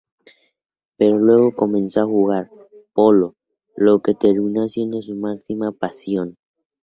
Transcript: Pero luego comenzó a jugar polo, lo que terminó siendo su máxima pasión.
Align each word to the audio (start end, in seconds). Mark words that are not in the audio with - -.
Pero 0.97 1.19
luego 1.19 1.53
comenzó 1.53 2.01
a 2.01 2.05
jugar 2.07 2.49
polo, 2.91 3.35
lo 3.75 4.01
que 4.01 4.15
terminó 4.15 4.67
siendo 4.67 5.03
su 5.03 5.13
máxima 5.15 5.71
pasión. 5.73 6.37